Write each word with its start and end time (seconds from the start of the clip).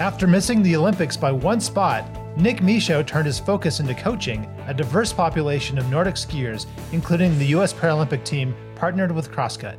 After 0.00 0.26
missing 0.26 0.62
the 0.62 0.74
Olympics 0.74 1.18
by 1.18 1.30
one 1.30 1.60
spot, 1.60 2.08
Nick 2.38 2.62
Michaud 2.62 3.02
turned 3.02 3.26
his 3.26 3.38
focus 3.38 3.78
into 3.78 3.94
coaching 3.94 4.46
a 4.66 4.72
diverse 4.72 5.12
population 5.12 5.76
of 5.76 5.88
Nordic 5.90 6.14
skiers, 6.14 6.64
including 6.92 7.38
the 7.38 7.44
U.S. 7.48 7.74
Paralympic 7.74 8.24
team 8.24 8.54
partnered 8.74 9.12
with 9.12 9.30
Crosscut. 9.30 9.76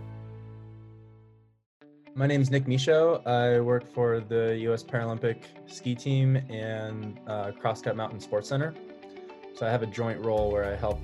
My 2.14 2.28
name 2.28 2.42
is 2.42 2.52
Nick 2.52 2.68
Michaud. 2.68 3.24
I 3.26 3.60
work 3.60 3.92
for 3.92 4.20
the 4.20 4.56
U.S. 4.62 4.84
Paralympic 4.84 5.46
ski 5.66 5.96
team 5.96 6.36
and 6.48 7.20
uh, 7.26 7.52
Crosscut 7.60 7.96
Mountain 7.96 8.20
Sports 8.20 8.48
Center. 8.48 8.76
So 9.56 9.66
I 9.66 9.72
have 9.72 9.82
a 9.82 9.88
joint 9.88 10.24
role 10.24 10.52
where 10.52 10.66
I 10.66 10.76
help 10.76 11.00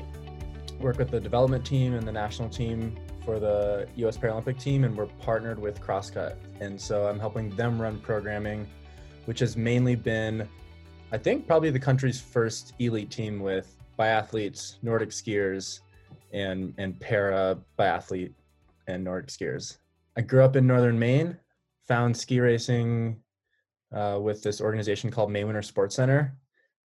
work 0.80 1.00
with 1.00 1.10
the 1.10 1.20
development 1.20 1.66
team 1.66 1.96
and 1.96 2.08
the 2.08 2.12
national 2.12 2.48
team 2.48 2.96
for 3.26 3.40
the 3.40 3.88
US 3.96 4.18
Paralympic 4.18 4.62
team, 4.62 4.84
and 4.84 4.96
we're 4.96 5.08
partnered 5.08 5.58
with 5.58 5.82
Crosscut. 5.82 6.36
And 6.60 6.80
so 6.80 7.08
I'm 7.08 7.20
helping 7.20 7.50
them 7.56 7.82
run 7.82 8.00
programming, 8.00 8.68
which 9.30 9.38
has 9.38 9.56
mainly 9.56 9.94
been, 9.94 10.50
I 11.12 11.20
think, 11.20 11.46
probably 11.46 11.70
the 11.70 11.78
country's 11.78 12.20
first 12.20 12.74
elite 12.80 13.12
team 13.12 13.40
with 13.40 13.78
biathletes, 14.00 14.78
Nordic 14.82 15.10
skiers, 15.10 15.82
and, 16.34 16.74
and 16.80 17.00
para 17.00 17.60
biathlete 17.78 18.34
and 18.88 19.04
Nordic 19.04 19.28
skiers. 19.28 19.78
I 20.18 20.22
grew 20.22 20.44
up 20.44 20.56
in 20.56 20.66
northern 20.66 20.98
Maine, 20.98 21.38
found 21.88 22.18
ski 22.18 22.40
racing 22.40 23.18
uh, 23.94 24.18
with 24.20 24.42
this 24.42 24.62
organization 24.62 25.12
called 25.12 25.30
Maine 25.30 25.46
Winter 25.46 25.62
Sports 25.62 25.94
Center, 25.94 26.36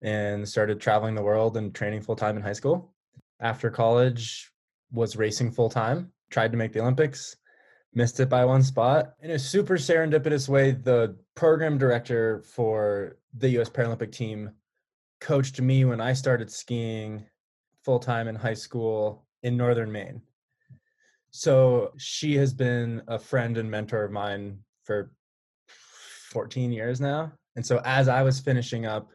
and 0.03 0.47
started 0.49 0.81
traveling 0.81 1.15
the 1.15 1.23
world 1.23 1.57
and 1.57 1.73
training 1.73 2.01
full 2.01 2.17
time 2.17 2.37
in 2.37 2.43
high 2.43 2.55
school. 2.55 2.93
After 3.39 3.71
college, 3.71 4.51
was 4.91 5.15
racing 5.15 5.53
full 5.53 5.71
time 5.71 6.11
tried 6.29 6.51
to 6.51 6.59
make 6.59 6.73
the 6.73 6.81
Olympics, 6.81 7.37
missed 7.95 8.21
it 8.21 8.29
by 8.29 8.45
one 8.45 8.63
spot. 8.63 9.15
In 9.21 9.33
a 9.33 9.39
super 9.39 9.77
serendipitous 9.77 10.49
way, 10.49 10.73
the 10.73 11.17
program 11.35 11.79
director 11.79 12.43
for 12.43 13.19
the 13.37 13.51
US 13.61 13.69
Paralympic 13.69 14.13
team 14.13 14.51
coached 15.21 15.61
me 15.61 15.85
when 15.85 16.01
I 16.01 16.13
started 16.13 16.51
skiing 16.51 17.25
full 17.85 17.99
time 17.99 18.29
in 18.29 18.35
high 18.35 18.55
school 18.55 19.27
in 19.43 19.57
northern 19.57 19.91
Maine. 19.91 20.23
So 21.31 21.93
she 21.97 22.37
has 22.37 22.53
been 22.53 23.03
a 23.09 23.19
friend 23.19 23.57
and 23.57 23.71
mentor 23.71 24.05
of 24.05 24.13
mine 24.13 24.59
for 24.85 25.13
14 26.31 26.73
years 26.73 27.01
now. 27.01 27.33
And 27.57 27.65
so 27.65 27.81
as 27.85 28.09
I 28.09 28.23
was 28.23 28.41
finishing 28.41 28.87
up 28.87 29.11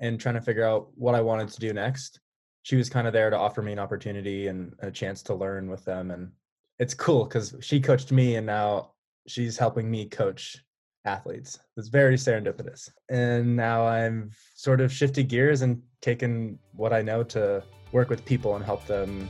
and 0.00 0.18
trying 0.18 0.34
to 0.34 0.40
figure 0.40 0.66
out 0.66 0.88
what 0.94 1.14
I 1.14 1.20
wanted 1.20 1.48
to 1.48 1.60
do 1.60 1.72
next, 1.72 2.20
she 2.62 2.76
was 2.76 2.88
kind 2.88 3.06
of 3.06 3.12
there 3.12 3.30
to 3.30 3.38
offer 3.38 3.62
me 3.62 3.72
an 3.72 3.78
opportunity 3.78 4.48
and 4.48 4.74
a 4.80 4.90
chance 4.90 5.22
to 5.24 5.34
learn 5.34 5.68
with 5.68 5.84
them 5.84 6.10
and 6.10 6.30
it's 6.78 6.94
cool 6.94 7.24
because 7.24 7.54
she 7.60 7.80
coached 7.80 8.12
me 8.12 8.36
and 8.36 8.46
now 8.46 8.92
she's 9.26 9.56
helping 9.56 9.90
me 9.90 10.06
coach 10.06 10.58
athletes. 11.04 11.58
It's 11.76 11.88
very 11.88 12.16
serendipitous. 12.16 12.90
And 13.10 13.56
now 13.56 13.86
i'm 13.86 14.30
sort 14.54 14.80
of 14.80 14.92
shifted 14.92 15.28
gears 15.28 15.62
and 15.62 15.80
taken 16.00 16.58
what 16.72 16.92
i 16.92 17.02
know 17.02 17.22
to 17.22 17.62
work 17.92 18.08
with 18.10 18.24
people 18.24 18.56
and 18.56 18.64
help 18.64 18.86
them 18.86 19.28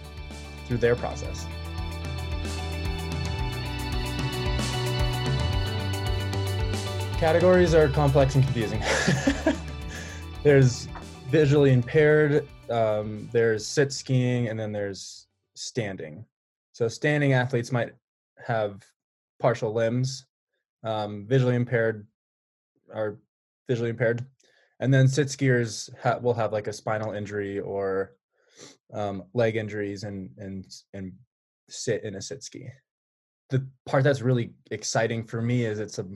through 0.66 0.78
their 0.78 0.96
process. 0.96 1.46
Categories 7.18 7.74
are 7.74 7.88
complex 7.88 8.34
and 8.34 8.44
confusing. 8.44 8.82
There's 10.42 10.88
visually 11.30 11.72
impaired 11.72 12.46
um, 12.70 13.28
there's 13.32 13.66
sit 13.66 13.92
skiing 13.92 14.48
and 14.48 14.58
then 14.58 14.72
there's 14.72 15.26
standing. 15.54 16.24
So 16.74 16.88
standing 16.88 17.34
athletes 17.34 17.70
might 17.70 17.92
have 18.44 18.84
partial 19.38 19.72
limbs, 19.72 20.26
um, 20.82 21.24
visually 21.28 21.54
impaired 21.54 22.04
are 22.92 23.20
visually 23.68 23.90
impaired, 23.90 24.26
and 24.80 24.92
then 24.92 25.06
sit 25.06 25.28
skiers 25.28 25.88
ha- 26.02 26.18
will 26.20 26.34
have 26.34 26.52
like 26.52 26.66
a 26.66 26.72
spinal 26.72 27.12
injury 27.12 27.60
or 27.60 28.16
um, 28.92 29.22
leg 29.34 29.54
injuries 29.54 30.02
and 30.02 30.30
and 30.36 30.66
and 30.94 31.12
sit 31.70 32.02
in 32.02 32.16
a 32.16 32.20
sit 32.20 32.42
ski. 32.42 32.68
The 33.50 33.64
part 33.86 34.02
that's 34.02 34.20
really 34.20 34.52
exciting 34.72 35.22
for 35.22 35.40
me 35.40 35.66
is 35.66 35.78
it's 35.78 36.00
a 36.00 36.06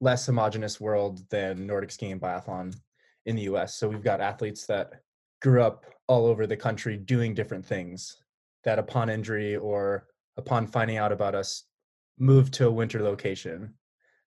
less 0.00 0.24
homogenous 0.24 0.80
world 0.80 1.28
than 1.30 1.66
Nordic 1.66 1.90
skiing 1.90 2.12
and 2.12 2.20
biathlon 2.20 2.76
in 3.26 3.34
the 3.34 3.42
US. 3.42 3.74
So 3.74 3.88
we've 3.88 4.04
got 4.04 4.20
athletes 4.20 4.66
that 4.66 4.92
grew 5.42 5.64
up 5.64 5.84
all 6.06 6.26
over 6.26 6.46
the 6.46 6.56
country 6.56 6.96
doing 6.96 7.34
different 7.34 7.66
things 7.66 8.16
that 8.64 8.78
upon 8.78 9.08
injury 9.08 9.56
or 9.56 10.06
upon 10.36 10.66
finding 10.66 10.96
out 10.96 11.12
about 11.12 11.34
us 11.34 11.64
moved 12.18 12.54
to 12.54 12.66
a 12.66 12.70
winter 12.70 13.02
location. 13.02 13.74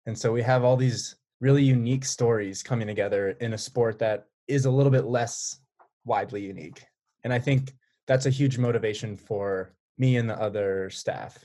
And 0.06 0.18
so 0.18 0.32
we 0.32 0.42
have 0.42 0.64
all 0.64 0.76
these 0.76 1.16
really 1.40 1.62
unique 1.62 2.04
stories 2.04 2.62
coming 2.62 2.86
together 2.86 3.30
in 3.40 3.52
a 3.52 3.58
sport 3.58 3.98
that 3.98 4.26
is 4.48 4.64
a 4.64 4.70
little 4.70 4.92
bit 4.92 5.04
less 5.04 5.58
widely 6.04 6.42
unique. 6.42 6.84
And 7.24 7.32
i 7.32 7.38
think 7.38 7.72
that's 8.06 8.26
a 8.26 8.30
huge 8.30 8.58
motivation 8.58 9.16
for 9.16 9.74
me 9.98 10.16
and 10.16 10.28
the 10.28 10.40
other 10.40 10.90
staff 10.90 11.44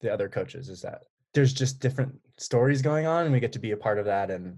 the 0.00 0.12
other 0.12 0.28
coaches 0.28 0.68
is 0.68 0.80
that 0.82 1.02
there's 1.34 1.52
just 1.52 1.80
different 1.80 2.14
stories 2.38 2.82
going 2.82 3.06
on 3.06 3.24
and 3.24 3.32
we 3.32 3.40
get 3.40 3.52
to 3.52 3.58
be 3.58 3.72
a 3.72 3.76
part 3.76 3.98
of 3.98 4.06
that. 4.06 4.30
And 4.30 4.56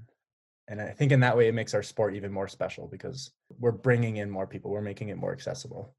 and 0.68 0.80
i 0.80 0.90
think 0.90 1.12
in 1.12 1.20
that 1.20 1.36
way 1.36 1.48
it 1.48 1.54
makes 1.54 1.74
our 1.74 1.82
sport 1.82 2.14
even 2.14 2.32
more 2.32 2.48
special 2.48 2.86
because 2.86 3.32
we're 3.58 3.72
bringing 3.72 4.18
in 4.18 4.30
more 4.30 4.46
people 4.46 4.70
we're 4.70 4.80
making 4.80 5.08
it 5.08 5.16
more 5.18 5.32
accessible 5.32 5.94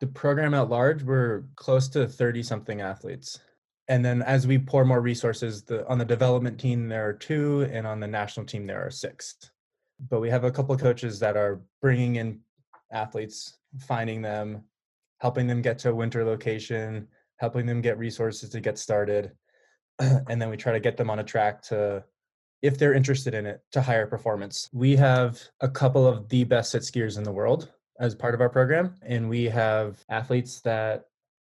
the 0.00 0.06
program 0.06 0.54
at 0.54 0.68
large 0.68 1.02
we're 1.02 1.44
close 1.56 1.88
to 1.88 2.06
30 2.06 2.42
something 2.42 2.80
athletes. 2.80 3.38
And 3.88 4.04
then 4.04 4.22
as 4.22 4.46
we 4.46 4.58
pour 4.58 4.84
more 4.84 5.00
resources 5.00 5.62
the 5.62 5.86
on 5.88 5.98
the 5.98 6.04
development 6.04 6.58
team 6.58 6.88
there 6.88 7.08
are 7.08 7.12
two 7.12 7.68
and 7.72 7.86
on 7.86 8.00
the 8.00 8.06
national 8.06 8.46
team 8.46 8.66
there 8.66 8.84
are 8.84 8.90
six. 8.90 9.36
But 10.10 10.20
we 10.20 10.30
have 10.30 10.44
a 10.44 10.50
couple 10.50 10.74
of 10.74 10.80
coaches 10.80 11.18
that 11.20 11.36
are 11.36 11.60
bringing 11.80 12.16
in 12.16 12.40
athletes 12.92 13.58
finding 13.78 14.22
them 14.22 14.64
helping 15.20 15.46
them 15.46 15.62
get 15.62 15.78
to 15.80 15.90
a 15.90 15.94
winter 15.94 16.24
location 16.24 17.08
helping 17.36 17.66
them 17.66 17.80
get 17.80 17.98
resources 17.98 18.50
to 18.50 18.60
get 18.60 18.78
started 18.78 19.32
and 19.98 20.40
then 20.40 20.50
we 20.50 20.56
try 20.56 20.72
to 20.72 20.80
get 20.80 20.96
them 20.96 21.10
on 21.10 21.18
a 21.18 21.24
track 21.24 21.62
to 21.62 22.04
if 22.62 22.78
they're 22.78 22.94
interested 22.94 23.34
in 23.34 23.44
it 23.44 23.60
to 23.72 23.82
higher 23.82 24.06
performance. 24.06 24.70
We 24.72 24.96
have 24.96 25.38
a 25.60 25.68
couple 25.68 26.06
of 26.06 26.30
the 26.30 26.44
best 26.44 26.74
skiers 26.74 27.18
in 27.18 27.22
the 27.22 27.30
world 27.30 27.70
as 28.00 28.14
part 28.14 28.34
of 28.34 28.40
our 28.40 28.48
program, 28.48 28.94
and 29.02 29.28
we 29.28 29.44
have 29.44 30.04
athletes 30.08 30.60
that 30.62 31.06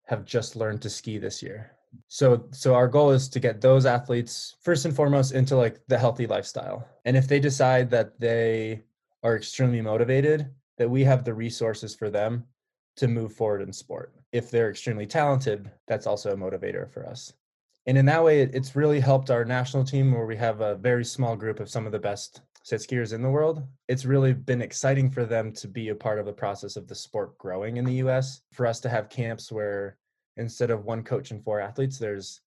have 0.06 0.26
just 0.26 0.56
learned 0.56 0.82
to 0.82 0.90
ski 0.90 1.18
this 1.18 1.42
year. 1.42 1.72
So 2.08 2.48
so 2.52 2.74
our 2.74 2.88
goal 2.88 3.12
is 3.12 3.28
to 3.30 3.40
get 3.40 3.62
those 3.62 3.86
athletes 3.86 4.56
first 4.62 4.86
and 4.86 4.96
foremost 4.96 5.34
into 5.34 5.56
like 5.56 5.80
the 5.88 5.98
healthy 5.98 6.28
lifestyle. 6.28 6.88
And 7.06 7.18
if 7.18 7.28
they 7.28 7.40
decide 7.40 7.90
that 7.92 8.20
they 8.20 8.84
are 9.24 9.36
extremely 9.36 9.82
motivated, 9.82 10.50
that 10.78 10.90
we 10.90 11.04
have 11.04 11.24
the 11.24 11.34
resources 11.34 11.94
for 11.94 12.10
them 12.10 12.46
to 12.96 13.08
move 13.08 13.34
forward 13.34 13.62
in 13.62 13.74
sport. 13.74 14.14
If 14.32 14.50
they're 14.50 14.70
extremely 14.70 15.06
talented, 15.06 15.70
that's 15.88 16.08
also 16.08 16.32
a 16.32 16.38
motivator 16.38 16.90
for 16.90 17.06
us 17.06 17.34
and 17.86 17.98
in 17.98 18.06
that 18.06 18.24
way 18.24 18.42
it's 18.42 18.76
really 18.76 19.00
helped 19.00 19.32
our 19.32 19.46
national 19.46 19.84
team 19.84 20.12
where 20.12 20.26
we 20.26 20.36
have 20.36 20.62
a 20.62 20.76
very 20.76 21.06
small 21.06 21.36
group 21.36 21.60
of 21.60 21.70
some 21.70 21.86
of 21.86 21.92
the 21.92 22.00
best 22.00 22.42
sit 22.64 22.82
skiers 22.82 23.14
in 23.14 23.22
the 23.22 23.30
world 23.30 23.64
it's 23.88 24.06
really 24.06 24.34
been 24.34 24.62
exciting 24.62 25.10
for 25.10 25.26
them 25.26 25.52
to 25.52 25.68
be 25.68 25.90
a 25.90 25.96
part 25.96 26.20
of 26.20 26.26
the 26.26 26.34
process 26.34 26.76
of 26.76 26.88
the 26.88 26.96
sport 26.96 27.38
growing 27.38 27.78
in 27.78 27.86
the 27.86 27.96
us 27.96 28.42
for 28.52 28.66
us 28.66 28.80
to 28.80 28.90
have 28.90 29.10
camps 29.10 29.52
where 29.52 29.98
instead 30.38 30.72
of 30.72 30.86
one 30.86 31.04
coach 31.04 31.32
and 31.32 31.44
four 31.44 31.60
athletes 31.60 31.98
there's 31.98 32.42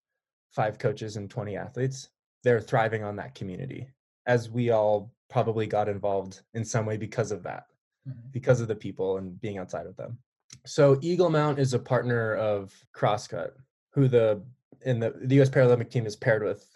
five 0.53 0.79
coaches 0.79 1.17
and 1.17 1.31
20 1.31 1.57
athletes 1.57 2.09
they're 2.43 2.61
thriving 2.61 3.03
on 3.03 3.17
that 3.17 3.35
community 3.35 3.89
as 4.27 4.51
we 4.51 4.71
all 4.71 5.13
probably 5.29 5.67
got 5.67 5.89
involved 5.89 6.43
in 6.55 6.65
some 6.65 6.87
way 6.87 6.97
because 6.97 7.33
of 7.33 7.43
that 7.43 7.65
mm-hmm. 8.09 8.19
because 8.31 8.61
of 8.61 8.69
the 8.69 8.75
people 8.75 9.19
and 9.19 9.41
being 9.41 9.59
outside 9.59 9.87
of 9.87 9.97
them 9.97 10.17
so 10.65 10.99
eagle 11.03 11.31
mount 11.31 11.59
is 11.59 11.75
a 11.75 11.79
partner 11.79 12.35
of 12.37 12.73
crosscut 12.93 13.57
who 13.93 14.09
the 14.09 14.41
and 14.85 15.03
the, 15.03 15.15
the 15.23 15.41
US 15.41 15.49
Paralympic 15.49 15.91
team 15.91 16.07
is 16.07 16.17
paired 16.17 16.43
with 16.43 16.67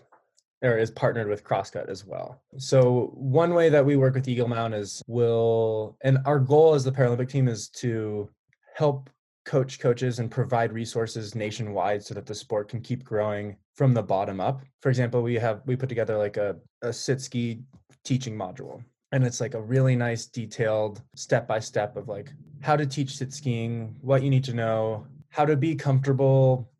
or 0.62 0.76
is 0.78 0.90
partnered 0.90 1.28
with 1.28 1.44
Crosscut 1.44 1.88
as 1.88 2.04
well. 2.04 2.42
So 2.56 3.12
one 3.14 3.54
way 3.54 3.68
that 3.68 3.84
we 3.84 3.96
work 3.96 4.14
with 4.14 4.28
Eagle 4.28 4.48
Mount 4.48 4.74
is 4.74 5.02
we'll 5.06 5.96
and 6.02 6.18
our 6.24 6.38
goal 6.38 6.74
as 6.74 6.84
the 6.84 6.92
Paralympic 6.92 7.28
team 7.28 7.48
is 7.48 7.68
to 7.70 8.28
help 8.74 9.10
coach 9.44 9.80
coaches 9.80 10.18
and 10.18 10.30
provide 10.30 10.72
resources 10.72 11.34
nationwide 11.34 12.04
so 12.04 12.12
that 12.14 12.26
the 12.26 12.34
sport 12.34 12.68
can 12.68 12.80
keep 12.80 13.02
growing 13.02 13.56
from 13.76 13.94
the 13.94 14.02
bottom 14.02 14.40
up. 14.40 14.60
For 14.82 14.90
example, 14.90 15.22
we 15.22 15.34
have 15.36 15.62
we 15.64 15.76
put 15.76 15.88
together 15.88 16.18
like 16.18 16.36
a, 16.36 16.56
a 16.82 16.92
sit 16.92 17.20
ski 17.20 17.60
teaching 18.04 18.36
module. 18.36 18.82
And 19.12 19.24
it's 19.24 19.40
like 19.40 19.54
a 19.54 19.60
really 19.60 19.96
nice 19.96 20.26
detailed 20.26 21.00
step 21.16 21.48
by 21.48 21.60
step 21.60 21.96
of 21.96 22.08
like 22.08 22.30
how 22.60 22.76
to 22.76 22.84
teach 22.84 23.16
sit 23.16 23.32
skiing, 23.32 23.96
what 24.02 24.22
you 24.22 24.28
need 24.28 24.44
to 24.44 24.52
know, 24.52 25.06
how 25.30 25.46
to 25.46 25.56
be 25.56 25.74
comfortable 25.74 26.70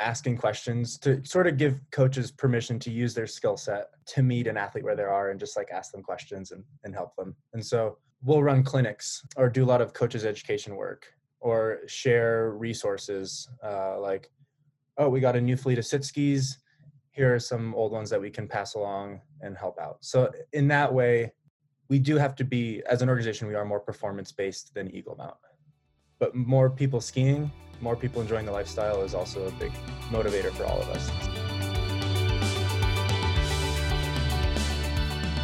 asking 0.00 0.36
questions 0.36 0.98
to 0.98 1.24
sort 1.24 1.46
of 1.46 1.56
give 1.56 1.80
coaches 1.90 2.30
permission 2.30 2.78
to 2.80 2.90
use 2.90 3.14
their 3.14 3.26
skill 3.26 3.56
set 3.56 3.88
to 4.06 4.22
meet 4.22 4.46
an 4.46 4.56
athlete 4.56 4.84
where 4.84 4.96
they 4.96 5.02
are 5.02 5.30
and 5.30 5.40
just 5.40 5.56
like 5.56 5.70
ask 5.70 5.92
them 5.92 6.02
questions 6.02 6.52
and, 6.52 6.64
and 6.84 6.94
help 6.94 7.14
them. 7.16 7.34
And 7.52 7.64
so 7.64 7.98
we'll 8.22 8.42
run 8.42 8.62
clinics 8.62 9.24
or 9.36 9.48
do 9.48 9.64
a 9.64 9.66
lot 9.66 9.80
of 9.80 9.92
coaches 9.92 10.24
education 10.24 10.76
work 10.76 11.06
or 11.40 11.80
share 11.86 12.50
resources 12.52 13.48
uh, 13.62 14.00
like, 14.00 14.30
oh, 14.98 15.08
we 15.08 15.20
got 15.20 15.36
a 15.36 15.40
new 15.40 15.56
fleet 15.56 15.78
of 15.78 15.86
sit 15.86 16.04
skis. 16.04 16.58
here 17.10 17.34
are 17.34 17.38
some 17.38 17.74
old 17.74 17.92
ones 17.92 18.10
that 18.10 18.20
we 18.20 18.30
can 18.30 18.46
pass 18.46 18.74
along 18.74 19.20
and 19.40 19.56
help 19.56 19.78
out. 19.78 19.98
So 20.00 20.30
in 20.52 20.68
that 20.68 20.92
way, 20.92 21.32
we 21.88 21.98
do 21.98 22.16
have 22.16 22.34
to 22.36 22.44
be 22.44 22.82
as 22.88 23.02
an 23.02 23.08
organization 23.08 23.46
we 23.46 23.54
are 23.54 23.64
more 23.64 23.80
performance 23.80 24.32
based 24.32 24.74
than 24.74 24.94
Eagle 24.94 25.16
Mount. 25.16 25.36
But 26.18 26.34
more 26.34 26.70
people 26.70 27.00
skiing, 27.00 27.50
more 27.80 27.94
people 27.94 28.22
enjoying 28.22 28.46
the 28.46 28.52
lifestyle 28.52 29.02
is 29.02 29.14
also 29.14 29.46
a 29.46 29.50
big 29.52 29.72
motivator 30.10 30.50
for 30.50 30.64
all 30.64 30.80
of 30.80 30.88
us. 30.88 31.10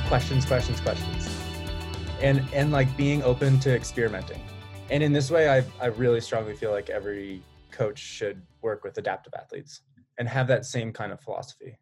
Questions, 0.08 0.46
questions, 0.46 0.80
questions. 0.80 1.28
And 2.20 2.42
and 2.54 2.72
like 2.72 2.94
being 2.96 3.22
open 3.22 3.60
to 3.60 3.74
experimenting. 3.74 4.40
And 4.90 5.02
in 5.02 5.12
this 5.12 5.30
way 5.30 5.50
I 5.50 5.64
I 5.80 5.86
really 5.86 6.20
strongly 6.20 6.54
feel 6.54 6.70
like 6.70 6.88
every 6.88 7.42
coach 7.70 7.98
should 7.98 8.40
work 8.62 8.84
with 8.84 8.96
adaptive 8.96 9.34
athletes 9.34 9.82
and 10.18 10.28
have 10.28 10.46
that 10.48 10.64
same 10.64 10.92
kind 10.92 11.12
of 11.12 11.20
philosophy. 11.20 11.76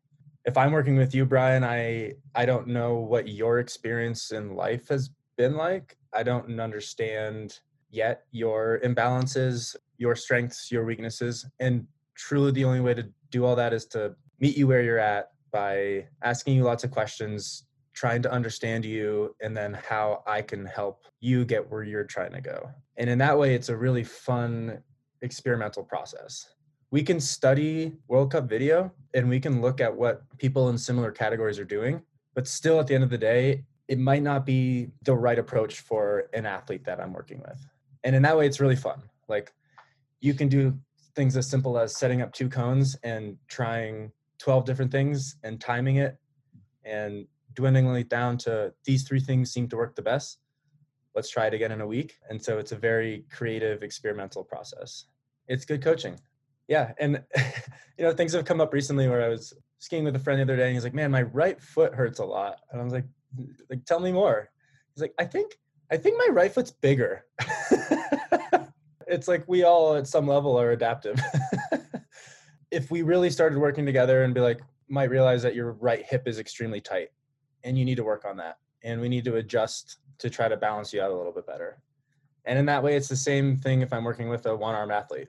If 0.44 0.56
I'm 0.56 0.72
working 0.72 0.96
with 0.96 1.14
you, 1.14 1.26
Brian, 1.26 1.62
I 1.62 2.14
I 2.34 2.44
don't 2.44 2.66
know 2.66 2.94
what 2.96 3.28
your 3.28 3.60
experience 3.60 4.32
in 4.32 4.56
life 4.56 4.88
has 4.88 5.10
been 5.36 5.56
like. 5.56 5.96
I 6.12 6.22
don't 6.24 6.58
understand 6.58 7.60
yet 7.90 8.24
your 8.30 8.80
imbalances, 8.84 9.76
your 9.98 10.14
strengths, 10.14 10.70
your 10.70 10.84
weaknesses, 10.84 11.46
and 11.58 11.86
truly 12.16 12.52
the 12.52 12.64
only 12.64 12.80
way 12.80 12.94
to 12.94 13.08
do 13.30 13.44
all 13.44 13.56
that 13.56 13.72
is 13.72 13.86
to 13.86 14.14
meet 14.38 14.56
you 14.56 14.66
where 14.66 14.82
you're 14.82 14.98
at 14.98 15.30
by 15.52 16.06
asking 16.22 16.56
you 16.56 16.62
lots 16.62 16.84
of 16.84 16.90
questions, 16.90 17.66
trying 17.92 18.22
to 18.22 18.30
understand 18.30 18.84
you, 18.84 19.34
and 19.42 19.56
then 19.56 19.74
how 19.74 20.22
I 20.26 20.42
can 20.42 20.64
help 20.64 21.04
you 21.20 21.44
get 21.44 21.70
where 21.70 21.82
you're 21.82 22.04
trying 22.04 22.32
to 22.32 22.40
go. 22.40 22.70
And 22.96 23.10
in 23.10 23.18
that 23.18 23.38
way, 23.38 23.54
it's 23.54 23.68
a 23.68 23.76
really 23.76 24.04
fun 24.04 24.82
experimental 25.22 25.82
process 25.82 26.46
we 26.90 27.02
can 27.02 27.20
study 27.20 27.92
World 28.08 28.32
Cup 28.32 28.48
video 28.48 28.92
and 29.14 29.28
we 29.28 29.40
can 29.40 29.60
look 29.60 29.80
at 29.80 29.94
what 29.94 30.22
people 30.38 30.68
in 30.68 30.78
similar 30.78 31.10
categories 31.12 31.58
are 31.58 31.64
doing, 31.64 32.02
but 32.34 32.48
still 32.48 32.80
at 32.80 32.86
the 32.86 32.94
end 32.94 33.04
of 33.04 33.10
the 33.10 33.18
day, 33.18 33.64
it 33.88 33.98
might 33.98 34.22
not 34.22 34.44
be 34.44 34.88
the 35.02 35.14
right 35.14 35.38
approach 35.38 35.80
for 35.80 36.28
an 36.32 36.46
athlete 36.46 36.84
that 36.84 37.00
I'm 37.00 37.12
working 37.12 37.40
with. 37.40 37.58
And 38.04 38.16
in 38.16 38.22
that 38.22 38.36
way, 38.36 38.46
it's 38.46 38.60
really 38.60 38.76
fun. 38.76 39.02
Like 39.28 39.52
you 40.20 40.34
can 40.34 40.48
do 40.48 40.78
things 41.14 41.36
as 41.36 41.48
simple 41.48 41.78
as 41.78 41.96
setting 41.96 42.22
up 42.22 42.32
two 42.32 42.48
cones 42.48 42.96
and 43.02 43.36
trying 43.48 44.12
12 44.38 44.64
different 44.64 44.90
things 44.90 45.36
and 45.42 45.60
timing 45.60 45.96
it 45.96 46.16
and 46.84 47.26
dwindling 47.54 47.96
it 47.96 48.08
down 48.08 48.38
to 48.38 48.72
these 48.84 49.06
three 49.06 49.20
things 49.20 49.52
seem 49.52 49.68
to 49.68 49.76
work 49.76 49.96
the 49.96 50.02
best. 50.02 50.38
Let's 51.14 51.30
try 51.30 51.46
it 51.46 51.54
again 51.54 51.72
in 51.72 51.80
a 51.80 51.86
week. 51.86 52.16
And 52.28 52.42
so 52.42 52.58
it's 52.58 52.72
a 52.72 52.76
very 52.76 53.24
creative 53.30 53.82
experimental 53.82 54.44
process. 54.44 55.06
It's 55.48 55.64
good 55.64 55.82
coaching 55.82 56.18
yeah 56.70 56.92
and 56.98 57.22
you 57.98 58.04
know 58.04 58.14
things 58.14 58.32
have 58.32 58.46
come 58.46 58.62
up 58.62 58.72
recently 58.72 59.08
where 59.08 59.22
i 59.22 59.28
was 59.28 59.52
skiing 59.80 60.04
with 60.04 60.16
a 60.16 60.18
friend 60.18 60.38
the 60.38 60.44
other 60.44 60.56
day 60.56 60.66
and 60.66 60.74
he's 60.74 60.84
like 60.84 60.94
man 60.94 61.10
my 61.10 61.22
right 61.22 61.60
foot 61.60 61.94
hurts 61.94 62.20
a 62.20 62.24
lot 62.24 62.60
and 62.70 62.80
i 62.80 62.84
was 62.84 62.94
like 62.94 63.04
like 63.68 63.84
tell 63.84 64.00
me 64.00 64.12
more 64.12 64.48
he's 64.94 65.02
like 65.02 65.12
i 65.18 65.24
think 65.24 65.58
i 65.90 65.96
think 65.96 66.16
my 66.18 66.32
right 66.32 66.52
foot's 66.52 66.70
bigger 66.70 67.24
it's 69.06 69.28
like 69.28 69.44
we 69.46 69.64
all 69.64 69.96
at 69.96 70.06
some 70.06 70.26
level 70.26 70.58
are 70.58 70.72
adaptive 70.72 71.20
if 72.70 72.90
we 72.90 73.02
really 73.02 73.30
started 73.30 73.58
working 73.58 73.84
together 73.86 74.24
and 74.24 74.34
be 74.34 74.40
like 74.40 74.60
might 74.88 75.10
realize 75.10 75.42
that 75.42 75.54
your 75.54 75.72
right 75.72 76.04
hip 76.08 76.26
is 76.26 76.38
extremely 76.38 76.80
tight 76.80 77.08
and 77.64 77.78
you 77.78 77.84
need 77.84 77.96
to 77.96 78.04
work 78.04 78.24
on 78.24 78.36
that 78.36 78.58
and 78.82 79.00
we 79.00 79.08
need 79.08 79.24
to 79.24 79.36
adjust 79.36 79.98
to 80.18 80.28
try 80.28 80.48
to 80.48 80.56
balance 80.56 80.92
you 80.92 81.00
out 81.00 81.10
a 81.10 81.14
little 81.14 81.32
bit 81.32 81.46
better 81.46 81.80
and 82.44 82.58
in 82.58 82.66
that 82.66 82.82
way 82.82 82.96
it's 82.96 83.08
the 83.08 83.16
same 83.16 83.56
thing 83.56 83.82
if 83.82 83.92
i'm 83.92 84.04
working 84.04 84.28
with 84.28 84.46
a 84.46 84.54
one 84.54 84.74
arm 84.74 84.90
athlete 84.90 85.28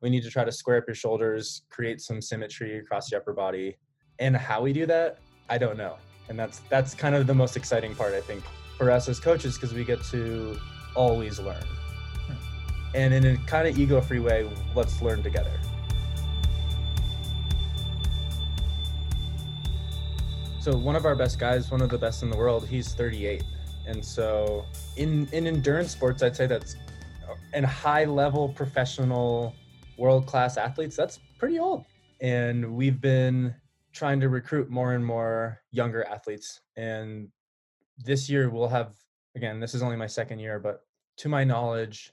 we 0.00 0.08
need 0.08 0.22
to 0.22 0.30
try 0.30 0.44
to 0.44 0.52
square 0.52 0.78
up 0.78 0.84
your 0.86 0.94
shoulders, 0.94 1.62
create 1.68 2.00
some 2.00 2.20
symmetry 2.22 2.78
across 2.78 3.10
the 3.10 3.16
upper 3.16 3.32
body. 3.32 3.76
And 4.18 4.36
how 4.36 4.62
we 4.62 4.72
do 4.72 4.86
that, 4.86 5.18
I 5.48 5.58
don't 5.58 5.76
know. 5.76 5.96
And 6.30 6.38
that's 6.38 6.60
that's 6.70 6.94
kind 6.94 7.16
of 7.16 7.26
the 7.26 7.34
most 7.34 7.56
exciting 7.56 7.94
part, 7.94 8.14
I 8.14 8.20
think, 8.20 8.44
for 8.78 8.88
us 8.90 9.08
as 9.08 9.18
coaches, 9.18 9.56
because 9.56 9.74
we 9.74 9.84
get 9.84 10.02
to 10.04 10.56
always 10.94 11.40
learn. 11.40 11.64
Hmm. 12.26 12.34
And 12.94 13.12
in 13.12 13.26
a 13.26 13.36
kind 13.46 13.66
of 13.66 13.76
ego-free 13.76 14.20
way, 14.20 14.48
let's 14.76 15.02
learn 15.02 15.24
together. 15.24 15.50
So 20.60 20.76
one 20.76 20.94
of 20.94 21.04
our 21.04 21.16
best 21.16 21.40
guys, 21.40 21.68
one 21.68 21.82
of 21.82 21.90
the 21.90 21.98
best 21.98 22.22
in 22.22 22.30
the 22.30 22.36
world, 22.36 22.64
he's 22.68 22.94
38. 22.94 23.42
And 23.88 24.04
so 24.04 24.64
in 24.96 25.28
in 25.32 25.48
endurance 25.48 25.90
sports, 25.90 26.22
I'd 26.22 26.36
say 26.36 26.46
that's 26.46 26.76
in 27.54 27.64
high 27.64 28.04
level 28.04 28.50
professional 28.50 29.56
world 29.98 30.26
class 30.26 30.56
athletes, 30.56 30.94
that's 30.94 31.18
pretty 31.38 31.58
old. 31.58 31.86
And 32.20 32.76
we've 32.76 33.00
been 33.00 33.52
trying 33.92 34.20
to 34.20 34.28
recruit 34.28 34.70
more 34.70 34.94
and 34.94 35.04
more 35.04 35.60
younger 35.70 36.04
athletes. 36.04 36.60
And 36.76 37.28
this 37.98 38.28
year 38.28 38.50
we'll 38.50 38.68
have, 38.68 38.94
again, 39.36 39.60
this 39.60 39.74
is 39.74 39.82
only 39.82 39.96
my 39.96 40.06
second 40.06 40.38
year, 40.38 40.58
but 40.58 40.82
to 41.18 41.28
my 41.28 41.44
knowledge, 41.44 42.12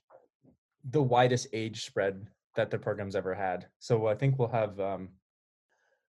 the 0.89 1.01
widest 1.01 1.47
age 1.53 1.85
spread 1.85 2.27
that 2.55 2.71
the 2.71 2.77
program's 2.77 3.15
ever 3.15 3.33
had. 3.33 3.67
So 3.79 4.07
I 4.07 4.15
think 4.15 4.39
we'll 4.39 4.47
have, 4.49 4.79
um, 4.79 5.09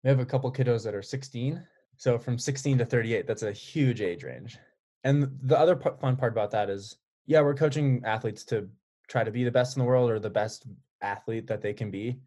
we 0.04 0.10
have 0.10 0.19
a 0.19 0.25
couple 0.25 0.52
kiddos 0.52 0.84
that 0.84 0.96
are 0.96 1.02
16. 1.02 1.63
So 1.98 2.18
from 2.18 2.38
16 2.38 2.80
to 2.80 2.86
38, 2.86 3.28
that's 3.28 3.44
a 3.44 3.52
huge 3.52 4.02
age 4.02 4.24
range. 4.24 4.58
And 5.04 5.38
the 5.44 5.58
other 5.58 5.75
fun 5.75 6.16
part 6.16 6.31
about 6.31 6.52
that 6.52 6.69
is, 6.69 6.98
yeah, 7.28 7.42
we're 7.42 7.54
coaching 7.54 8.02
athletes 8.04 8.44
to 8.46 8.68
try 9.08 9.24
to 9.24 9.31
be 9.31 9.44
the 9.44 9.52
best 9.52 9.75
in 9.75 9.81
the 9.81 9.88
world 9.88 10.10
or 10.10 10.19
the 10.19 10.30
best 10.30 10.66
athlete 11.02 11.48
that 11.48 11.62
they 11.62 11.74
can 11.74 11.92
be 11.92 12.19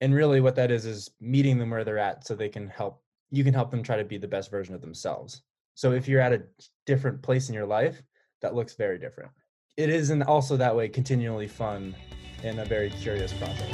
and 0.00 0.14
really 0.14 0.40
what 0.40 0.56
that 0.56 0.70
is 0.70 0.84
is 0.84 1.10
meeting 1.20 1.58
them 1.58 1.70
where 1.70 1.84
they're 1.84 1.98
at 1.98 2.26
so 2.26 2.34
they 2.34 2.48
can 2.48 2.68
help 2.68 3.02
you 3.30 3.42
can 3.42 3.54
help 3.54 3.70
them 3.70 3.82
try 3.82 3.96
to 3.96 4.04
be 4.04 4.18
the 4.18 4.28
best 4.28 4.50
version 4.50 4.74
of 4.74 4.80
themselves. 4.80 5.42
So 5.74 5.92
if 5.92 6.06
you're 6.06 6.20
at 6.20 6.32
a 6.32 6.42
different 6.86 7.20
place 7.22 7.48
in 7.48 7.54
your 7.54 7.66
life 7.66 8.02
that 8.42 8.54
looks 8.54 8.74
very 8.74 8.98
different. 8.98 9.30
It 9.76 9.88
is 9.88 10.10
and 10.10 10.22
also 10.22 10.56
that 10.56 10.74
way 10.76 10.88
continually 10.88 11.48
fun 11.48 11.96
and 12.42 12.60
a 12.60 12.64
very 12.64 12.90
curious 12.90 13.32
process. 13.32 13.70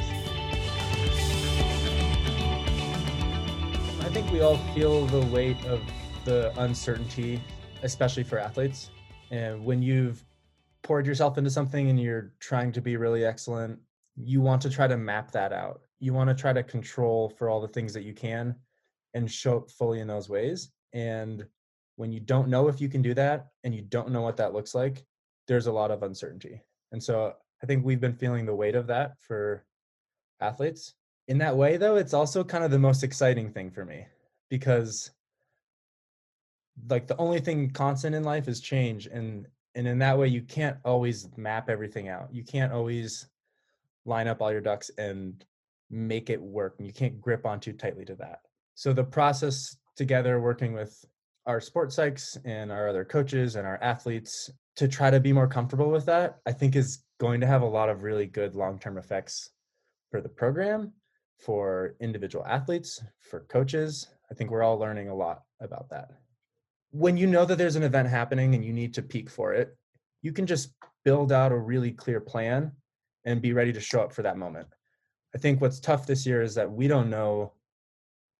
I 3.99 4.09
think 4.13 4.31
we 4.31 4.41
all 4.41 4.57
feel 4.73 5.05
the 5.07 5.25
weight 5.27 5.63
of 5.65 5.81
the 6.25 6.51
uncertainty 6.59 7.41
especially 7.83 8.23
for 8.23 8.37
athletes. 8.37 8.89
And 9.31 9.63
when 9.63 9.81
you've 9.81 10.23
poured 10.83 11.05
yourself 11.05 11.37
into 11.37 11.49
something 11.49 11.89
and 11.89 11.99
you're 11.99 12.33
trying 12.39 12.71
to 12.73 12.81
be 12.81 12.97
really 12.97 13.25
excellent 13.25 13.79
you 14.15 14.41
want 14.41 14.61
to 14.63 14.69
try 14.69 14.87
to 14.87 14.97
map 14.97 15.31
that 15.31 15.53
out. 15.53 15.81
You 15.99 16.13
want 16.13 16.29
to 16.29 16.35
try 16.35 16.53
to 16.53 16.63
control 16.63 17.29
for 17.29 17.49
all 17.49 17.61
the 17.61 17.67
things 17.67 17.93
that 17.93 18.03
you 18.03 18.13
can 18.13 18.55
and 19.13 19.31
show 19.31 19.57
up 19.57 19.71
fully 19.71 19.99
in 19.99 20.07
those 20.07 20.29
ways. 20.29 20.71
And 20.93 21.45
when 21.95 22.11
you 22.11 22.19
don't 22.19 22.49
know 22.49 22.67
if 22.67 22.81
you 22.81 22.89
can 22.89 23.01
do 23.01 23.13
that 23.13 23.47
and 23.63 23.73
you 23.73 23.81
don't 23.81 24.11
know 24.11 24.21
what 24.21 24.37
that 24.37 24.53
looks 24.53 24.73
like, 24.73 25.05
there's 25.47 25.67
a 25.67 25.71
lot 25.71 25.91
of 25.91 26.03
uncertainty. 26.03 26.61
And 26.91 27.01
so 27.01 27.33
I 27.61 27.65
think 27.65 27.85
we've 27.85 28.01
been 28.01 28.15
feeling 28.15 28.45
the 28.45 28.55
weight 28.55 28.75
of 28.75 28.87
that 28.87 29.19
for 29.19 29.65
athletes. 30.39 30.93
In 31.27 31.37
that 31.37 31.55
way, 31.55 31.77
though, 31.77 31.95
it's 31.95 32.13
also 32.13 32.43
kind 32.43 32.63
of 32.63 32.71
the 32.71 32.79
most 32.79 33.03
exciting 33.03 33.51
thing 33.51 33.71
for 33.71 33.85
me 33.85 34.07
because 34.49 35.11
like 36.89 37.07
the 37.07 37.17
only 37.17 37.39
thing 37.39 37.69
constant 37.69 38.15
in 38.15 38.23
life 38.23 38.47
is 38.47 38.59
change 38.59 39.07
and 39.07 39.47
and 39.75 39.87
in 39.87 39.99
that 39.99 40.17
way 40.17 40.27
you 40.27 40.41
can't 40.41 40.77
always 40.83 41.27
map 41.37 41.69
everything 41.69 42.07
out 42.07 42.29
you 42.31 42.43
can't 42.43 42.73
always 42.73 43.27
line 44.05 44.27
up 44.27 44.41
all 44.41 44.51
your 44.51 44.61
ducks 44.61 44.89
and 44.97 45.43
make 45.89 46.29
it 46.29 46.41
work. 46.41 46.75
And 46.77 46.87
you 46.87 46.93
can't 46.93 47.19
grip 47.19 47.45
on 47.45 47.59
too 47.59 47.73
tightly 47.73 48.05
to 48.05 48.15
that. 48.15 48.39
So 48.75 48.93
the 48.93 49.03
process 49.03 49.77
together, 49.95 50.39
working 50.39 50.73
with 50.73 51.03
our 51.45 51.59
sports 51.59 51.95
psychs 51.95 52.37
and 52.45 52.71
our 52.71 52.87
other 52.87 53.05
coaches 53.05 53.55
and 53.55 53.67
our 53.67 53.79
athletes 53.81 54.49
to 54.77 54.87
try 54.87 55.09
to 55.09 55.19
be 55.19 55.33
more 55.33 55.47
comfortable 55.47 55.91
with 55.91 56.05
that, 56.05 56.39
I 56.45 56.51
think 56.51 56.75
is 56.75 57.03
going 57.19 57.41
to 57.41 57.47
have 57.47 57.61
a 57.61 57.67
lot 57.67 57.89
of 57.89 58.03
really 58.03 58.25
good 58.25 58.55
long 58.55 58.79
term 58.79 58.97
effects 58.97 59.49
for 60.09 60.21
the 60.21 60.29
program, 60.29 60.93
for 61.39 61.95
individual 61.99 62.45
athletes, 62.45 63.01
for 63.19 63.41
coaches. 63.41 64.07
I 64.29 64.33
think 64.33 64.49
we're 64.49 64.63
all 64.63 64.77
learning 64.77 65.09
a 65.09 65.15
lot 65.15 65.41
about 65.59 65.89
that. 65.89 66.11
When 66.91 67.17
you 67.17 67.27
know 67.27 67.45
that 67.45 67.57
there's 67.57 67.75
an 67.75 67.83
event 67.83 68.09
happening 68.09 68.55
and 68.55 68.63
you 68.63 68.73
need 68.73 68.93
to 68.95 69.01
peak 69.01 69.29
for 69.29 69.53
it, 69.53 69.75
you 70.21 70.31
can 70.31 70.45
just 70.45 70.73
build 71.03 71.31
out 71.31 71.51
a 71.51 71.57
really 71.57 71.91
clear 71.91 72.19
plan 72.19 72.71
and 73.25 73.41
be 73.41 73.53
ready 73.53 73.73
to 73.73 73.79
show 73.79 74.01
up 74.01 74.13
for 74.13 74.21
that 74.23 74.37
moment. 74.37 74.67
I 75.35 75.37
think 75.37 75.61
what's 75.61 75.79
tough 75.79 76.05
this 76.05 76.25
year 76.25 76.41
is 76.41 76.55
that 76.55 76.69
we 76.69 76.87
don't 76.87 77.09
know 77.09 77.53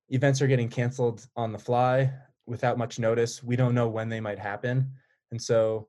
events 0.09 0.41
are 0.41 0.47
getting 0.47 0.69
canceled 0.69 1.25
on 1.35 1.51
the 1.51 1.59
fly 1.59 2.11
without 2.45 2.77
much 2.77 3.00
notice. 3.00 3.43
We 3.43 3.55
don't 3.55 3.73
know 3.73 3.88
when 3.88 4.09
they 4.09 4.19
might 4.19 4.39
happen. 4.39 4.91
And 5.31 5.41
so 5.41 5.88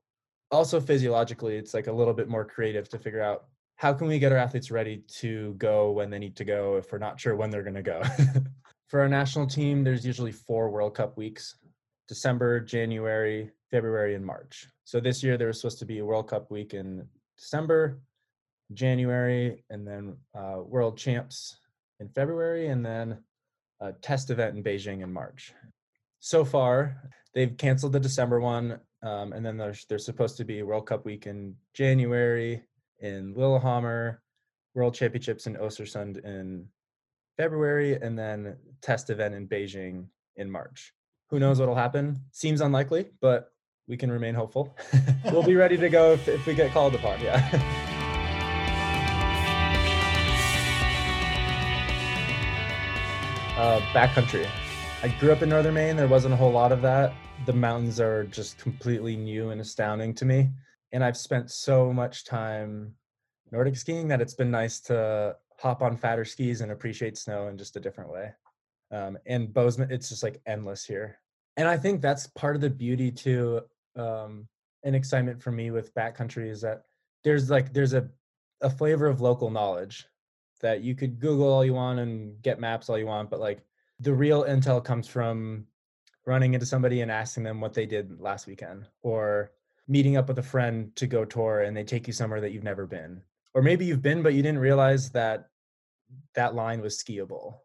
also 0.51 0.79
physiologically 0.79 1.57
it's 1.57 1.73
like 1.73 1.87
a 1.87 1.91
little 1.91 2.13
bit 2.13 2.29
more 2.29 2.45
creative 2.45 2.87
to 2.89 2.99
figure 2.99 3.21
out 3.21 3.45
how 3.75 3.91
can 3.91 4.07
we 4.07 4.19
get 4.19 4.31
our 4.31 4.37
athletes 4.37 4.71
ready 4.71 5.03
to 5.07 5.55
go 5.57 5.91
when 5.91 6.09
they 6.09 6.19
need 6.19 6.35
to 6.37 6.45
go 6.45 6.77
if 6.77 6.91
we're 6.91 6.99
not 6.99 7.19
sure 7.19 7.35
when 7.35 7.49
they're 7.49 7.63
going 7.63 7.73
to 7.73 7.81
go. 7.81 8.01
For 8.87 9.01
our 9.01 9.09
national 9.09 9.47
team 9.47 9.83
there's 9.83 10.05
usually 10.05 10.31
4 10.31 10.69
World 10.69 10.95
Cup 10.95 11.17
weeks. 11.17 11.55
December, 12.07 12.59
January, 12.59 13.49
February 13.71 14.15
and 14.15 14.25
March. 14.25 14.67
So 14.83 14.99
this 14.99 15.23
year 15.23 15.37
there 15.37 15.47
was 15.47 15.59
supposed 15.59 15.79
to 15.79 15.85
be 15.85 15.99
a 15.99 16.05
World 16.05 16.29
Cup 16.29 16.51
week 16.51 16.73
in 16.73 17.07
December, 17.37 17.99
January, 18.73 19.63
and 19.69 19.87
then 19.87 20.17
uh, 20.35 20.57
World 20.63 20.97
Champs 20.97 21.57
in 21.99 22.09
February, 22.09 22.67
and 22.67 22.85
then 22.85 23.19
a 23.81 23.93
test 23.93 24.29
event 24.29 24.57
in 24.57 24.63
Beijing 24.63 25.03
in 25.03 25.11
March. 25.11 25.53
So 26.19 26.45
far, 26.45 27.11
they've 27.33 27.55
canceled 27.57 27.93
the 27.93 27.99
December 27.99 28.39
one, 28.39 28.79
um, 29.01 29.33
and 29.33 29.45
then 29.45 29.57
there's 29.57 29.85
there's 29.89 30.05
supposed 30.05 30.37
to 30.37 30.45
be 30.45 30.63
World 30.63 30.87
Cup 30.87 31.05
week 31.05 31.27
in 31.27 31.55
January 31.73 32.63
in 32.99 33.33
Lillehammer, 33.35 34.21
World 34.73 34.95
Championships 34.95 35.47
in 35.47 35.55
Östersund 35.55 36.23
in 36.23 36.67
February, 37.37 37.95
and 37.95 38.17
then 38.17 38.55
test 38.81 39.09
event 39.09 39.35
in 39.35 39.47
Beijing 39.47 40.07
in 40.37 40.49
March. 40.49 40.93
Who 41.29 41.39
knows 41.39 41.59
what'll 41.59 41.75
happen? 41.75 42.21
Seems 42.31 42.61
unlikely, 42.61 43.11
but 43.19 43.51
we 43.87 43.97
can 43.97 44.11
remain 44.11 44.35
hopeful. 44.35 44.77
we'll 45.25 45.43
be 45.43 45.55
ready 45.55 45.77
to 45.77 45.89
go 45.89 46.13
if, 46.13 46.27
if 46.27 46.45
we 46.45 46.53
get 46.53 46.71
called 46.71 46.95
upon. 46.95 47.19
Yeah. 47.21 47.89
uh, 53.63 53.79
backcountry. 53.93 54.45
I 55.03 55.07
grew 55.07 55.31
up 55.31 55.41
in 55.41 55.47
northern 55.47 55.75
Maine. 55.75 55.95
There 55.95 56.05
wasn't 56.05 56.33
a 56.33 56.37
whole 56.37 56.51
lot 56.51 56.73
of 56.73 56.81
that. 56.81 57.13
The 57.45 57.53
mountains 57.53 57.97
are 57.97 58.25
just 58.25 58.57
completely 58.57 59.15
new 59.15 59.51
and 59.51 59.61
astounding 59.61 60.13
to 60.15 60.25
me. 60.25 60.49
And 60.91 61.01
I've 61.01 61.15
spent 61.15 61.49
so 61.49 61.93
much 61.93 62.25
time 62.25 62.93
Nordic 63.53 63.77
skiing 63.77 64.09
that 64.09 64.19
it's 64.19 64.33
been 64.33 64.51
nice 64.51 64.81
to 64.81 65.37
hop 65.59 65.81
on 65.81 65.95
fatter 65.95 66.25
skis 66.25 66.59
and 66.59 66.73
appreciate 66.73 67.17
snow 67.17 67.47
in 67.47 67.57
just 67.57 67.77
a 67.77 67.79
different 67.79 68.11
way. 68.11 68.33
Um, 68.91 69.17
and 69.27 69.53
Bozeman, 69.53 69.91
it's 69.91 70.09
just 70.09 70.23
like 70.23 70.41
endless 70.45 70.83
here. 70.83 71.19
And 71.55 71.65
I 71.65 71.77
think 71.77 72.01
that's 72.01 72.27
part 72.27 72.57
of 72.57 72.61
the 72.61 72.69
beauty 72.69 73.11
too, 73.11 73.61
um, 73.95 74.45
and 74.83 74.93
excitement 74.93 75.41
for 75.41 75.53
me 75.53 75.71
with 75.71 75.95
backcountry 75.95 76.49
is 76.49 76.59
that 76.61 76.81
there's 77.23 77.49
like 77.49 77.71
there's 77.71 77.93
a 77.93 78.09
a 78.59 78.69
flavor 78.69 79.07
of 79.07 79.21
local 79.21 79.49
knowledge 79.49 80.05
that 80.63 80.81
you 80.81 80.95
could 80.95 81.19
Google 81.19 81.51
all 81.51 81.63
you 81.63 81.73
want 81.73 81.99
and 81.99 82.41
get 82.41 82.59
maps 82.59 82.89
all 82.89 82.97
you 82.97 83.05
want, 83.05 83.29
but 83.29 83.39
like 83.39 83.61
the 83.99 84.13
real 84.13 84.45
intel 84.45 84.83
comes 84.83 85.07
from 85.07 85.67
running 86.25 86.53
into 86.53 86.65
somebody 86.65 87.01
and 87.01 87.11
asking 87.11 87.43
them 87.43 87.61
what 87.61 87.73
they 87.73 87.85
did 87.85 88.19
last 88.19 88.47
weekend 88.47 88.87
or 89.03 89.51
meeting 89.87 90.15
up 90.15 90.29
with 90.29 90.39
a 90.39 90.43
friend 90.43 90.95
to 90.95 91.05
go 91.05 91.25
tour 91.25 91.61
and 91.61 91.75
they 91.75 91.83
take 91.83 92.07
you 92.07 92.13
somewhere 92.13 92.41
that 92.41 92.51
you've 92.51 92.63
never 92.63 92.87
been. 92.87 93.21
Or 93.53 93.61
maybe 93.61 93.85
you've 93.85 94.01
been 94.01 94.23
but 94.23 94.33
you 94.33 94.41
didn't 94.41 94.61
realize 94.61 95.11
that 95.11 95.49
that 96.33 96.55
line 96.55 96.81
was 96.81 96.97
skiable 96.97 97.57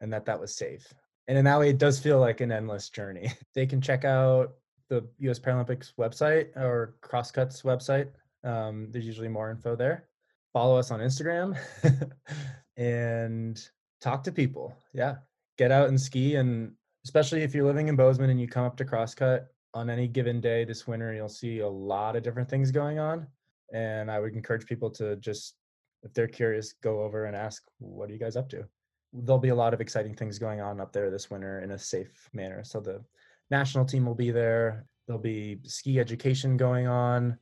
and 0.00 0.12
that 0.12 0.26
that 0.26 0.40
was 0.40 0.56
safe. 0.56 0.92
And 1.28 1.38
in 1.38 1.44
that 1.44 1.60
way 1.60 1.70
it 1.70 1.78
does 1.78 2.00
feel 2.00 2.18
like 2.18 2.40
an 2.40 2.52
endless 2.52 2.90
journey. 2.90 3.32
They 3.54 3.66
can 3.66 3.80
check 3.80 4.04
out 4.04 4.54
the 4.88 5.06
us 5.20 5.38
paralympics 5.38 5.92
website 5.96 6.56
or 6.56 6.96
crosscuts 7.02 7.62
website. 7.62 8.08
Um, 8.42 8.88
there's 8.90 9.06
usually 9.06 9.28
more 9.28 9.50
info 9.50 9.76
there 9.76 10.08
follow 10.52 10.76
us 10.76 10.90
on 10.90 11.00
instagram 11.00 11.56
and 12.76 13.68
talk 14.00 14.24
to 14.24 14.32
people. 14.32 14.74
Yeah 14.92 15.16
get 15.58 15.70
out 15.70 15.88
and 15.88 16.00
ski 16.00 16.36
and 16.36 16.72
especially 17.04 17.42
if 17.42 17.54
you're 17.54 17.66
living 17.66 17.88
in 17.88 17.94
bozeman 17.94 18.30
and 18.30 18.40
you 18.40 18.48
come 18.48 18.64
up 18.64 18.76
to 18.76 18.84
crosscut 18.84 19.46
on 19.74 19.90
any 19.90 20.08
given 20.08 20.40
day 20.40 20.64
this 20.64 20.86
winter 20.86 21.12
you'll 21.12 21.28
see 21.28 21.60
a 21.60 21.68
lot 21.68 22.16
of 22.16 22.22
different 22.22 22.48
things 22.48 22.70
going 22.70 22.98
on 22.98 23.26
and 23.72 24.10
i 24.10 24.18
would 24.18 24.34
encourage 24.34 24.66
people 24.66 24.90
to 24.90 25.14
just 25.16 25.54
if 26.02 26.12
they're 26.14 26.28
curious 26.28 26.74
go 26.82 27.02
over 27.02 27.26
and 27.26 27.36
ask 27.36 27.62
what 27.78 28.10
are 28.10 28.12
you 28.12 28.18
guys 28.18 28.36
up 28.36 28.48
to? 28.48 28.64
There'll 29.12 29.38
be 29.38 29.50
a 29.50 29.54
lot 29.54 29.74
of 29.74 29.80
exciting 29.80 30.14
things 30.14 30.38
going 30.38 30.60
on 30.60 30.80
up 30.80 30.92
there 30.92 31.10
this 31.10 31.30
winter 31.30 31.60
in 31.60 31.72
a 31.72 31.78
safe 31.78 32.30
manner. 32.32 32.64
So 32.64 32.80
the 32.80 33.04
national 33.50 33.84
team 33.84 34.06
will 34.06 34.14
be 34.14 34.30
there 34.30 34.86
there'll 35.06 35.20
be 35.20 35.58
ski 35.64 36.00
education 36.00 36.56
going 36.56 36.86
on 36.86 37.38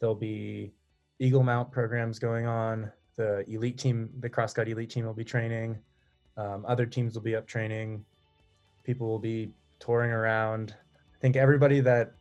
there'll 0.00 0.14
be 0.14 0.72
eagle 1.22 1.42
mount 1.42 1.70
programs 1.70 2.18
going 2.18 2.46
on 2.46 2.90
the 3.16 3.44
elite 3.48 3.78
team 3.78 4.10
the 4.20 4.28
crosscut 4.28 4.68
elite 4.68 4.90
team 4.90 5.04
will 5.04 5.14
be 5.14 5.24
training 5.24 5.78
um, 6.36 6.64
other 6.66 6.86
teams 6.86 7.14
will 7.14 7.22
be 7.22 7.36
up 7.36 7.46
training 7.46 8.04
people 8.84 9.06
will 9.06 9.18
be 9.18 9.50
touring 9.78 10.10
around 10.10 10.74
i 11.14 11.18
think 11.20 11.36
everybody 11.36 11.80
that 11.80 12.14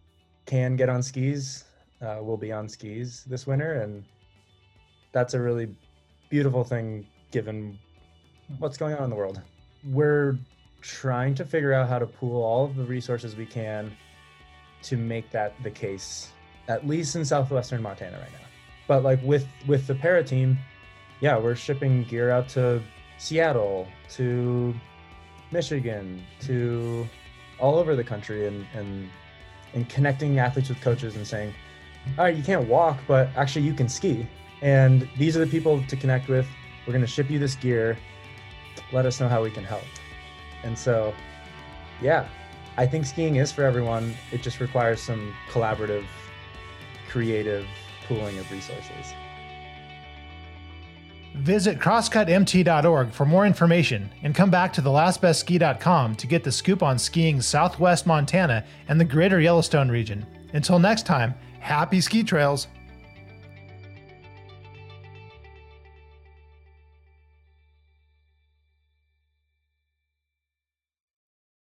can 0.46 0.76
get 0.76 0.90
on 0.90 1.02
skis 1.02 1.66
uh, 2.02 2.20
will 2.22 2.38
be 2.38 2.52
on 2.52 2.68
skis 2.68 3.24
this 3.26 3.46
winter, 3.46 3.82
and 3.82 4.04
that's 5.12 5.34
a 5.34 5.40
really 5.40 5.76
beautiful 6.30 6.64
thing 6.64 7.06
given 7.32 7.78
what's 8.60 8.78
going 8.78 8.96
on 8.96 9.04
in 9.04 9.10
the 9.10 9.16
world. 9.16 9.42
We're 9.84 10.38
trying 10.82 11.36
to 11.36 11.46
figure 11.46 11.74
out 11.74 11.88
how 11.88 12.00
to 12.00 12.08
pool 12.08 12.44
all 12.44 12.66
of 12.66 12.76
the 12.76 12.84
resources 12.84 13.36
we 13.36 13.46
can 13.46 13.96
to 14.84 14.98
make 14.98 15.30
that 15.32 15.54
the 15.64 15.70
case, 15.70 16.32
at 16.68 16.88
least 16.88 17.16
in 17.16 17.24
southwestern 17.24 17.82
Montana 17.82 18.18
right 18.18 18.32
now. 18.32 18.51
But 18.92 19.04
like 19.04 19.24
with 19.24 19.48
with 19.68 19.88
the 19.88 19.96
para 19.96 20.22
team, 20.22 20.60
yeah, 21.22 21.38
we're 21.38 21.56
shipping 21.56 22.04
gear 22.04 22.30
out 22.30 22.50
to 22.50 22.82
Seattle, 23.18 23.88
to 24.16 24.76
Michigan, 25.50 26.22
to 26.42 27.08
all 27.58 27.80
over 27.80 27.96
the 27.96 28.04
country, 28.04 28.48
and 28.48 28.68
and 28.76 29.10
and 29.74 29.88
connecting 29.88 30.40
athletes 30.40 30.68
with 30.68 30.82
coaches 30.82 31.16
and 31.16 31.26
saying, 31.26 31.54
all 32.18 32.26
right, 32.26 32.36
you 32.36 32.44
can't 32.44 32.68
walk, 32.68 33.00
but 33.08 33.30
actually 33.38 33.62
you 33.62 33.74
can 33.74 33.88
ski. 33.88 34.28
And 34.62 35.08
these 35.18 35.38
are 35.38 35.40
the 35.40 35.48
people 35.50 35.82
to 35.88 35.96
connect 35.96 36.28
with. 36.28 36.46
We're 36.86 36.92
going 36.92 37.06
to 37.06 37.14
ship 37.16 37.30
you 37.30 37.40
this 37.40 37.56
gear. 37.56 37.98
Let 38.92 39.06
us 39.06 39.22
know 39.22 39.30
how 39.30 39.42
we 39.42 39.52
can 39.52 39.64
help. 39.64 39.88
And 40.66 40.78
so, 40.78 41.14
yeah, 42.02 42.28
I 42.76 42.86
think 42.88 43.06
skiing 43.06 43.38
is 43.38 43.54
for 43.54 43.64
everyone. 43.64 44.16
It 44.34 44.42
just 44.44 44.60
requires 44.60 45.02
some 45.02 45.34
collaborative, 45.50 46.04
creative 47.08 47.66
pooling 48.16 48.38
of 48.38 48.52
resources. 48.52 49.14
Visit 51.36 51.80
crosscutmt.org 51.80 53.12
for 53.14 53.26
more 53.26 53.46
information 53.46 54.10
and 54.22 54.36
come 54.36 54.50
back 54.50 54.74
to 54.74 54.82
thelastbestski.com 54.82 56.16
to 56.16 56.28
get 56.28 56.44
the 56.44 56.52
scoop 56.52 56.84
on 56.84 57.00
skiing 57.00 57.42
southwest 57.42 58.06
Montana 58.06 58.66
and 58.90 59.00
the 59.00 59.06
greater 59.06 59.40
Yellowstone 59.40 59.90
region. 59.90 60.26
Until 60.54 60.78
next 60.78 61.06
time, 61.06 61.34
Happy 61.62 62.02
ski 62.02 62.24
trails! 62.24 62.68